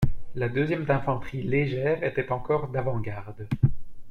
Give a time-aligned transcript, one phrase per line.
[0.33, 3.47] La deuxième d'infanterie légère était encore d'avant-garde.